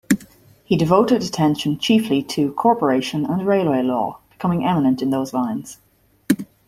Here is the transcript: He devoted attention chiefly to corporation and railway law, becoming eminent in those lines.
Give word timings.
He 0.65 0.77
devoted 0.77 1.21
attention 1.21 1.77
chiefly 1.77 2.23
to 2.23 2.53
corporation 2.53 3.23
and 3.27 3.45
railway 3.45 3.83
law, 3.83 4.17
becoming 4.31 4.65
eminent 4.65 5.03
in 5.03 5.11
those 5.11 5.31
lines. 5.31 5.77